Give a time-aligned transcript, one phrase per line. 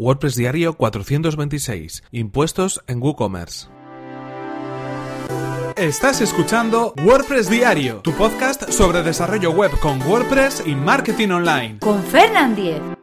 [0.00, 2.04] WordPress Diario 426.
[2.12, 3.68] Impuestos en WooCommerce.
[5.76, 11.78] Estás escuchando WordPress Diario, tu podcast sobre desarrollo web con WordPress y marketing online.
[11.80, 12.99] Con Fernand Diez.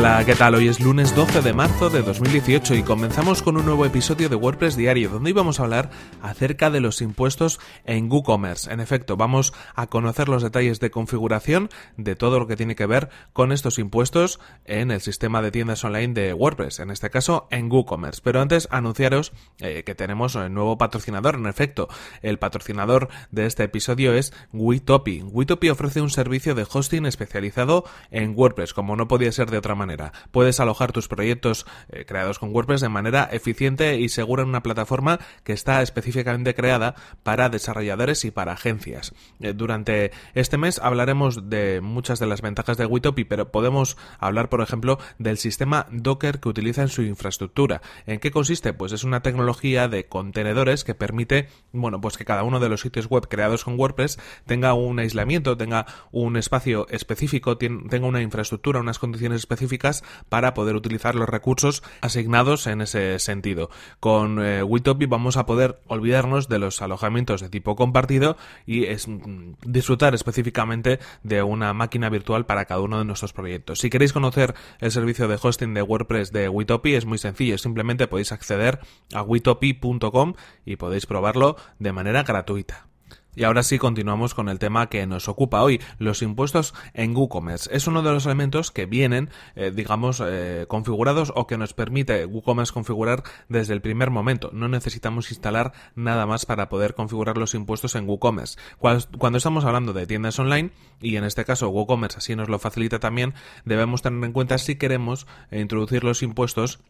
[0.00, 0.54] Hola, ¿qué tal?
[0.54, 4.34] Hoy es lunes 12 de marzo de 2018 y comenzamos con un nuevo episodio de
[4.34, 5.90] WordPress Diario donde íbamos a hablar
[6.22, 8.72] acerca de los impuestos en WooCommerce.
[8.72, 12.86] En efecto, vamos a conocer los detalles de configuración de todo lo que tiene que
[12.86, 17.46] ver con estos impuestos en el sistema de tiendas online de WordPress, en este caso
[17.50, 18.22] en WooCommerce.
[18.24, 21.34] Pero antes anunciaros eh, que tenemos un nuevo patrocinador.
[21.34, 21.90] En efecto,
[22.22, 25.24] el patrocinador de este episodio es Witopi.
[25.24, 29.74] Witopi ofrece un servicio de hosting especializado en WordPress, como no podía ser de otra
[29.74, 29.89] manera
[30.30, 34.62] Puedes alojar tus proyectos eh, creados con WordPress de manera eficiente y segura en una
[34.62, 39.14] plataforma que está específicamente creada para desarrolladores y para agencias.
[39.40, 44.48] Eh, durante este mes hablaremos de muchas de las ventajas de Witopi, pero podemos hablar,
[44.48, 47.82] por ejemplo, del sistema Docker que utiliza en su infraestructura.
[48.06, 48.72] ¿En qué consiste?
[48.72, 52.80] Pues es una tecnología de contenedores que permite, bueno, pues que cada uno de los
[52.80, 58.80] sitios web creados con WordPress tenga un aislamiento, tenga un espacio específico, tenga una infraestructura,
[58.80, 59.79] unas condiciones específicas
[60.28, 63.70] para poder utilizar los recursos asignados en ese sentido.
[63.98, 64.62] Con eh,
[65.08, 68.36] vamos a poder olvidarnos de los alojamientos de tipo compartido
[68.66, 73.80] y mm, disfrutar específicamente de una máquina virtual para cada uno de nuestros proyectos.
[73.80, 78.06] Si queréis conocer el servicio de hosting de WordPress de Witopi es muy sencillo, simplemente
[78.06, 78.80] podéis acceder
[79.14, 82.89] a witopi.com y podéis probarlo de manera gratuita.
[83.36, 87.70] Y ahora sí continuamos con el tema que nos ocupa hoy, los impuestos en WooCommerce.
[87.72, 92.26] Es uno de los elementos que vienen, eh, digamos, eh, configurados o que nos permite
[92.26, 94.50] WooCommerce configurar desde el primer momento.
[94.52, 98.58] No necesitamos instalar nada más para poder configurar los impuestos en WooCommerce.
[98.78, 102.98] Cuando estamos hablando de tiendas online, y en este caso WooCommerce así nos lo facilita
[102.98, 106.80] también, debemos tener en cuenta si queremos introducir los impuestos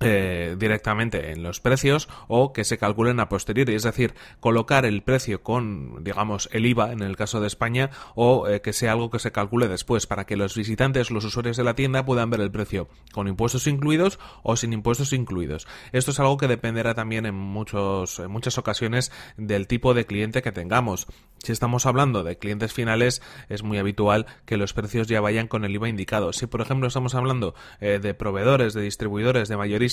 [0.00, 5.02] eh, directamente en los precios o que se calculen a posteriori, es decir, colocar el
[5.02, 9.10] precio con, digamos, el IVA en el caso de España o eh, que sea algo
[9.10, 12.40] que se calcule después para que los visitantes, los usuarios de la tienda puedan ver
[12.40, 15.66] el precio con impuestos incluidos o sin impuestos incluidos.
[15.92, 20.42] Esto es algo que dependerá también en, muchos, en muchas ocasiones del tipo de cliente
[20.42, 21.06] que tengamos.
[21.42, 25.64] Si estamos hablando de clientes finales, es muy habitual que los precios ya vayan con
[25.64, 26.32] el IVA indicado.
[26.32, 29.89] Si, por ejemplo, estamos hablando eh, de proveedores, de distribuidores, de mayoristas,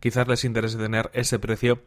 [0.00, 1.82] quizás les interese tener ese precio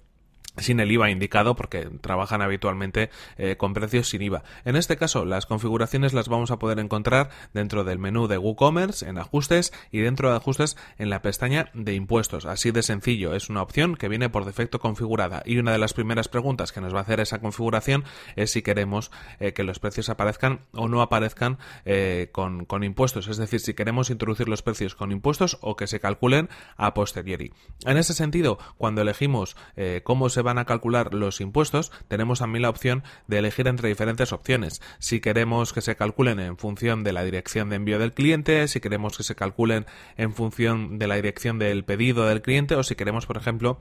[0.58, 4.44] sin el IVA indicado porque trabajan habitualmente eh, con precios sin IVA.
[4.66, 9.08] En este caso, las configuraciones las vamos a poder encontrar dentro del menú de WooCommerce
[9.08, 12.46] en ajustes y dentro de ajustes en la pestaña de impuestos.
[12.46, 15.94] Así de sencillo, es una opción que viene por defecto configurada y una de las
[15.94, 18.04] primeras preguntas que nos va a hacer esa configuración
[18.36, 23.28] es si queremos eh, que los precios aparezcan o no aparezcan eh, con, con impuestos,
[23.28, 27.54] es decir, si queremos introducir los precios con impuestos o que se calculen a posteriori.
[27.86, 29.56] En ese sentido, cuando elegimos
[30.04, 34.34] cómo se van a calcular los impuestos, tenemos también la opción de elegir entre diferentes
[34.34, 34.82] opciones.
[35.00, 38.80] Si queremos que se calculen en función de la dirección de envío del cliente, si
[38.80, 39.86] queremos que se calculen
[40.18, 43.80] en función de la dirección del pedido del cliente o si queremos, por ejemplo,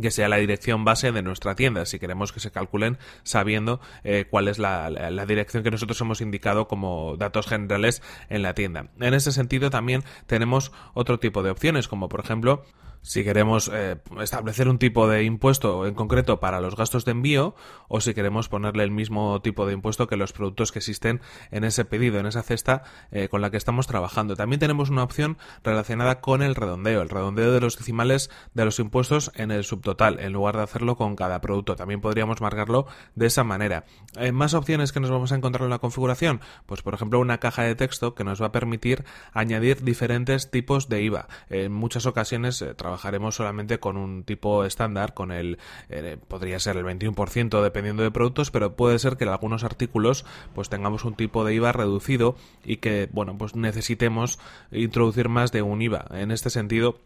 [0.00, 4.26] que sea la dirección base de nuestra tienda, si queremos que se calculen sabiendo eh,
[4.30, 8.90] cuál es la, la, dirección que nosotros hemos indicado como datos generales en la tienda.
[9.00, 12.64] En ese sentido también tenemos otro tipo de opciones, como por ejemplo
[13.02, 17.54] si queremos eh, establecer un tipo de impuesto en concreto para los gastos de envío
[17.88, 21.20] o si queremos ponerle el mismo tipo de impuesto que los productos que existen
[21.50, 24.36] en ese pedido, en esa cesta eh, con la que estamos trabajando.
[24.36, 28.78] También tenemos una opción relacionada con el redondeo, el redondeo de los decimales de los
[28.78, 31.76] impuestos en el subtotal, en lugar de hacerlo con cada producto.
[31.76, 33.84] También podríamos marcarlo de esa manera.
[34.16, 37.38] Eh, más opciones que nos vamos a encontrar en la configuración, pues por ejemplo una
[37.38, 41.28] caja de texto que nos va a permitir añadir diferentes tipos de IVA.
[41.48, 46.84] En muchas ocasiones trabajaremos solamente con un tipo estándar, con el, eh, podría ser el
[46.84, 50.24] 21% dependiendo de productos, pero puede ser que en algunos artículos
[50.54, 54.38] pues tengamos un tipo de IVA reducido y que, bueno, pues necesitemos
[54.70, 56.06] introducir más de un IVA.
[56.10, 57.00] En este sentido,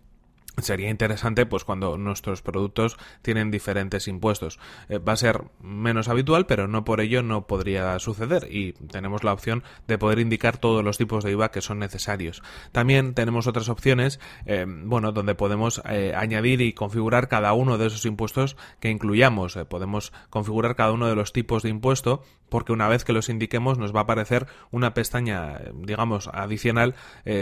[0.58, 4.58] sería interesante pues cuando nuestros productos tienen diferentes impuestos.
[4.88, 9.24] Eh, va a ser menos habitual pero no por ello no podría suceder y tenemos
[9.24, 12.42] la opción de poder indicar todos los tipos de IVA que son necesarios.
[12.72, 17.86] También tenemos otras opciones eh, bueno donde podemos eh, añadir y configurar cada uno de
[17.86, 19.58] esos impuestos que incluyamos.
[19.68, 22.22] Podemos configurar cada uno de los tipos de impuesto
[22.52, 26.94] porque una vez que los indiquemos nos va a aparecer una pestaña digamos adicional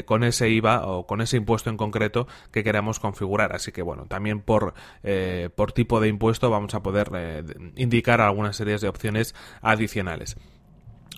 [0.07, 3.55] con ese IVA o con ese impuesto en concreto que queramos configurar.
[3.55, 7.43] Así que bueno, también por, eh, por tipo de impuesto vamos a poder eh,
[7.77, 10.37] indicar algunas series de opciones adicionales.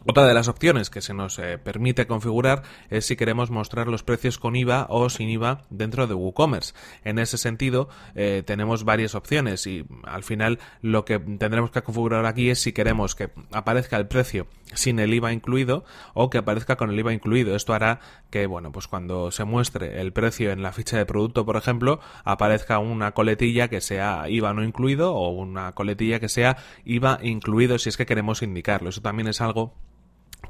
[0.05, 4.03] Otra de las opciones que se nos eh, permite configurar es si queremos mostrar los
[4.03, 6.75] precios con IVA o sin IVA dentro de WooCommerce.
[7.05, 12.27] En ese sentido, eh, tenemos varias opciones y al final lo que tendremos que configurar
[12.27, 15.85] aquí es si queremos que aparezca el precio sin el IVA incluido
[16.15, 17.55] o que aparezca con el IVA incluido.
[17.55, 18.01] Esto hará
[18.31, 22.01] que, bueno, pues cuando se muestre el precio en la ficha de producto, por ejemplo,
[22.25, 27.79] aparezca una coletilla que sea IVA no incluido o una coletilla que sea IVA incluido
[27.79, 28.89] si es que queremos indicarlo.
[28.89, 29.75] Eso también es algo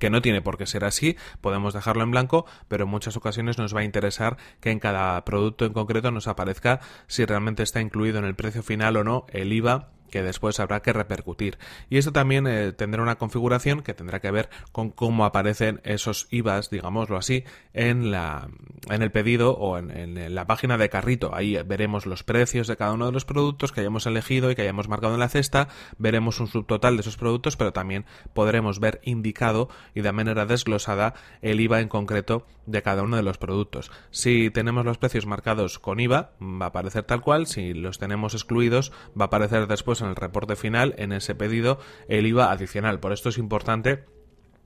[0.02, 3.56] que no tiene por qué ser así, podemos dejarlo en blanco, pero en muchas ocasiones
[3.56, 7.80] nos va a interesar que en cada producto en concreto nos aparezca si realmente está
[7.80, 11.58] incluido en el precio final o no el IVA que después habrá que repercutir.
[11.88, 16.28] Y esto también eh, tendrá una configuración que tendrá que ver con cómo aparecen esos
[16.30, 18.48] IVAs, digámoslo así, en, la,
[18.90, 21.34] en el pedido o en, en, la página de carrito.
[21.34, 24.62] Ahí veremos los precios de cada uno de los productos que hayamos elegido y que
[24.62, 28.04] hayamos marcado en la cesta, veremos un subtotal de esos productos, pero también
[28.34, 33.22] podremos ver indicado y de manera desglosada el IVA en concreto de cada uno de
[33.22, 33.90] los productos.
[34.10, 38.34] Si tenemos los precios marcados con IVA, va a aparecer tal cual, si los tenemos
[38.34, 41.78] excluidos, va a aparecer después en el reporte final, en ese pedido,
[42.08, 43.00] el IVA adicional.
[43.00, 44.04] Por esto es importante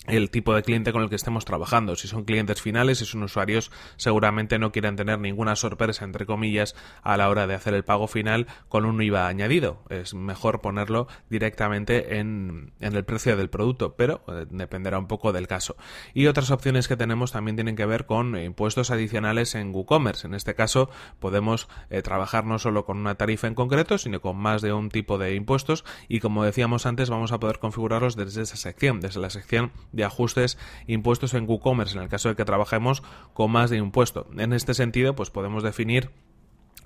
[0.07, 1.97] el tipo de cliente con el que estemos trabajando.
[1.97, 6.77] Si son clientes finales, si son usuarios, seguramente no quieren tener ninguna sorpresa, entre comillas,
[7.03, 9.83] a la hora de hacer el pago final con un IVA añadido.
[9.89, 15.49] Es mejor ponerlo directamente en, el precio del producto, pero eh, dependerá un poco del
[15.49, 15.77] caso.
[16.15, 20.27] Y otras opciones que tenemos también tienen que ver con impuestos adicionales en WooCommerce.
[20.27, 20.89] En este caso,
[21.19, 24.89] podemos eh, trabajar no solo con una tarifa en concreto, sino con más de un
[24.89, 29.21] tipo de impuestos y como decíamos antes, vamos a poder configurarlos desde esa sección, desde
[29.21, 33.03] la sección de ajustes impuestos en WooCommerce en el caso de que trabajemos
[33.33, 33.93] con más de un.
[34.37, 36.11] En este sentido, pues podemos definir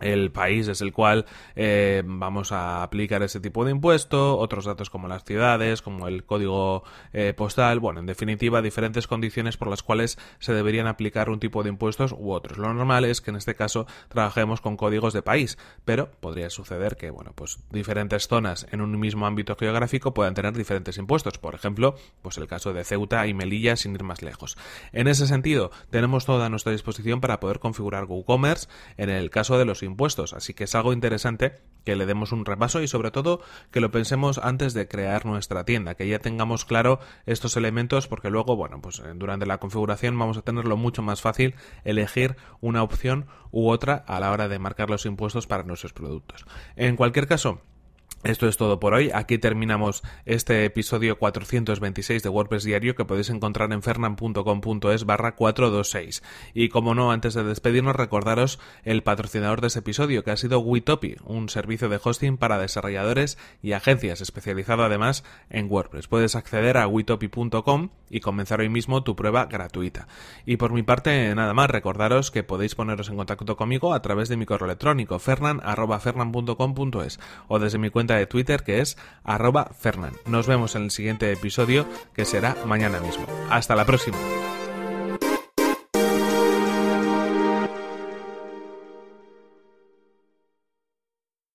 [0.01, 1.27] el país es el cual
[1.57, 6.25] eh, vamos a aplicar ese tipo de impuesto, otros datos como las ciudades, como el
[6.25, 11.41] código eh, postal, bueno, en definitiva, diferentes condiciones por las cuales se deberían aplicar un
[11.41, 12.59] tipo de impuestos u otros.
[12.59, 16.97] Lo normal es que en este caso trabajemos con códigos de país, pero podría suceder
[16.97, 21.39] que, bueno, pues diferentes zonas en un mismo ámbito geográfico puedan tener diferentes impuestos.
[21.39, 24.57] Por ejemplo, pues el caso de Ceuta y Melilla sin ir más lejos.
[24.93, 29.59] En ese sentido, tenemos toda a nuestra disposición para poder configurar WooCommerce en el caso
[29.59, 30.33] de los impuestos.
[30.33, 33.41] Así que es algo interesante que le demos un repaso y sobre todo
[33.71, 38.31] que lo pensemos antes de crear nuestra tienda, que ya tengamos claro estos elementos porque
[38.31, 41.55] luego, bueno, pues eh, durante la configuración vamos a tenerlo mucho más fácil
[41.85, 46.45] elegir una opción u otra a la hora de marcar los impuestos para nuestros productos.
[46.77, 47.63] En cualquier caso,
[48.23, 49.11] esto es todo por hoy.
[49.15, 56.23] Aquí terminamos este episodio 426 de WordPress Diario que podéis encontrar en fernan.com.es barra 426.
[56.53, 60.61] Y como no, antes de despedirnos, recordaros el patrocinador de este episodio que ha sido
[60.61, 66.07] Witopi, un servicio de hosting para desarrolladores y agencias especializado además en WordPress.
[66.07, 70.09] Puedes acceder a witopi.com y comenzar hoy mismo tu prueba gratuita.
[70.45, 74.29] Y por mi parte, nada más, recordaros que podéis poneros en contacto conmigo a través
[74.29, 77.19] de mi correo electrónico fernan.fernan.com.es
[77.49, 80.13] o desde mi de Twitter que es arroba Fernan.
[80.27, 83.27] Nos vemos en el siguiente episodio que será mañana mismo.
[83.51, 84.19] Hasta la próxima.